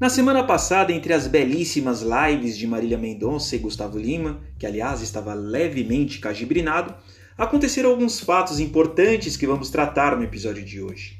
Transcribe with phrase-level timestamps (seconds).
[0.00, 5.02] Na semana passada, entre as belíssimas lives de Marília Mendonça e Gustavo Lima, que aliás
[5.02, 6.94] estava levemente cagibrinado,
[7.36, 11.18] aconteceram alguns fatos importantes que vamos tratar no episódio de hoje.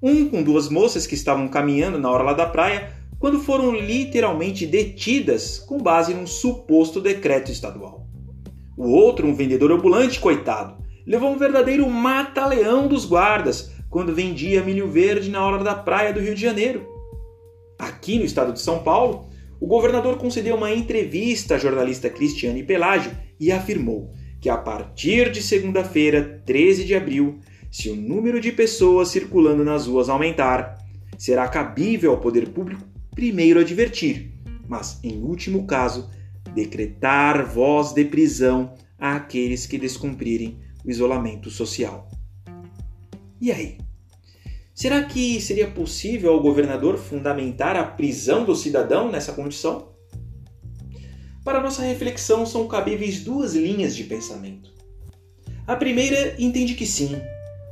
[0.00, 4.66] Um com duas moças que estavam caminhando na hora lá da praia quando foram literalmente
[4.66, 8.06] detidas com base num suposto decreto estadual.
[8.76, 14.88] O outro, um vendedor ambulante, coitado, levou um verdadeiro mata-leão dos guardas quando vendia milho
[14.88, 16.91] verde na hora da praia do Rio de Janeiro.
[17.82, 19.28] Aqui no estado de São Paulo,
[19.60, 25.42] o governador concedeu uma entrevista à jornalista Cristiane Pelágio e afirmou que a partir de
[25.42, 27.40] segunda-feira, 13 de abril,
[27.72, 30.78] se o número de pessoas circulando nas ruas aumentar,
[31.18, 32.84] será cabível ao poder público
[33.16, 34.32] primeiro advertir,
[34.68, 36.08] mas, em último caso,
[36.54, 42.08] decretar voz de prisão àqueles que descumprirem o isolamento social.
[43.40, 43.78] E aí?
[44.74, 49.92] Será que seria possível ao governador fundamentar a prisão do cidadão nessa condição?
[51.44, 54.70] Para nossa reflexão, são cabíveis duas linhas de pensamento.
[55.66, 57.20] A primeira entende que sim,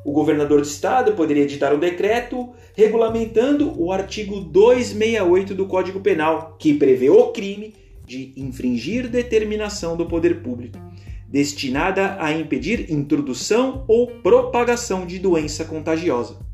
[0.05, 6.57] o governador de estado poderia editar um decreto regulamentando o artigo 268 do Código Penal,
[6.59, 10.79] que prevê o crime de infringir determinação do poder público,
[11.27, 16.50] destinada a impedir introdução ou propagação de doença contagiosa.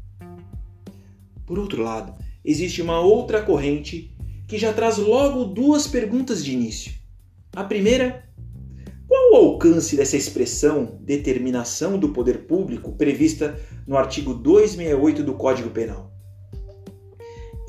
[1.47, 2.13] Por outro lado,
[2.45, 4.13] existe uma outra corrente
[4.49, 6.93] que já traz logo duas perguntas de início.
[7.55, 8.25] A primeira,
[9.09, 15.71] qual o alcance dessa expressão determinação do poder público prevista no artigo 268 do Código
[15.71, 16.13] Penal?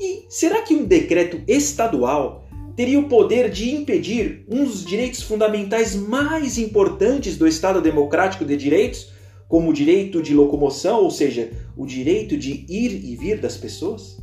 [0.00, 2.44] E será que um decreto estadual
[2.76, 8.56] teria o poder de impedir um dos direitos fundamentais mais importantes do Estado Democrático de
[8.56, 9.12] Direitos,
[9.48, 14.18] como o direito de locomoção, ou seja, o direito de ir e vir das pessoas?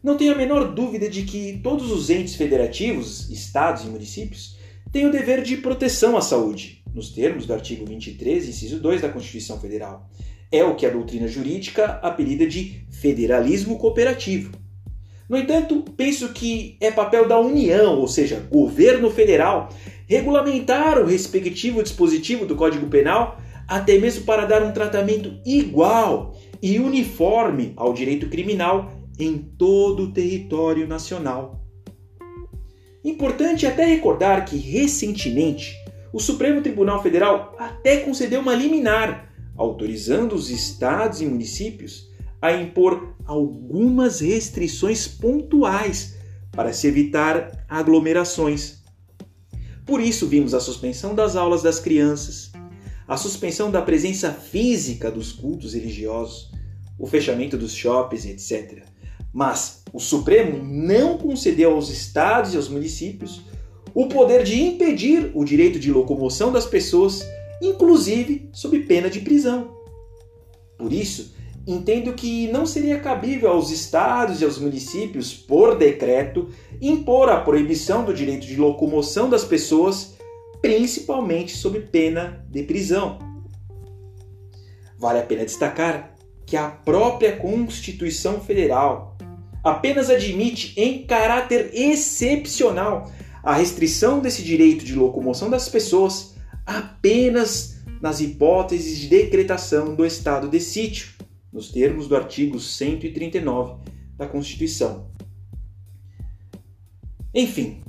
[0.00, 4.56] Não tenho a menor dúvida de que todos os entes federativos, estados e municípios
[4.92, 9.08] têm o dever de proteção à saúde, nos termos do artigo 23, inciso 2 da
[9.08, 10.08] Constituição Federal.
[10.52, 14.52] É o que a doutrina jurídica apelida de federalismo cooperativo.
[15.28, 19.70] No entanto, penso que é papel da União, ou seja, governo federal,
[20.06, 26.78] regulamentar o respectivo dispositivo do Código Penal até mesmo para dar um tratamento igual e
[26.78, 31.62] uniforme ao direito criminal em todo o território nacional.
[33.04, 35.74] Importante até recordar que, recentemente,
[36.12, 42.10] o Supremo Tribunal Federal até concedeu uma liminar autorizando os estados e municípios
[42.40, 46.16] a impor algumas restrições pontuais
[46.52, 48.82] para se evitar aglomerações.
[49.84, 52.45] Por isso, vimos a suspensão das aulas das crianças,
[53.06, 56.50] a suspensão da presença física dos cultos religiosos,
[56.98, 58.82] o fechamento dos shoppings, etc.
[59.32, 63.42] Mas o Supremo não concedeu aos estados e aos municípios
[63.94, 67.26] o poder de impedir o direito de locomoção das pessoas,
[67.62, 69.76] inclusive sob pena de prisão.
[70.76, 71.34] Por isso,
[71.66, 76.48] entendo que não seria cabível aos estados e aos municípios, por decreto,
[76.80, 80.15] impor a proibição do direito de locomoção das pessoas
[80.60, 83.18] principalmente sob pena de prisão.
[84.98, 86.14] Vale a pena destacar
[86.46, 89.16] que a própria Constituição Federal
[89.62, 93.10] apenas admite, em caráter excepcional,
[93.42, 100.48] a restrição desse direito de locomoção das pessoas apenas nas hipóteses de decretação do estado
[100.48, 101.14] de sítio,
[101.52, 103.80] nos termos do artigo 139
[104.16, 105.10] da Constituição.
[107.34, 107.82] Enfim,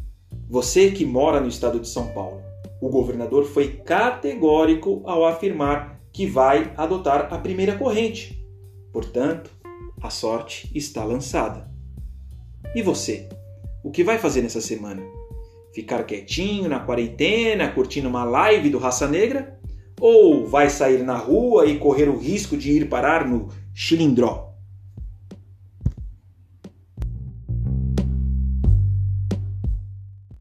[0.49, 2.41] você que mora no estado de São Paulo,
[2.81, 8.43] o governador foi categórico ao afirmar que vai adotar a primeira corrente.
[8.91, 9.51] Portanto,
[10.01, 11.69] a sorte está lançada.
[12.75, 13.29] E você?
[13.83, 15.01] O que vai fazer nessa semana?
[15.73, 19.59] Ficar quietinho na quarentena, curtindo uma live do Raça Negra?
[19.99, 24.46] Ou vai sair na rua e correr o risco de ir parar no Chilindró?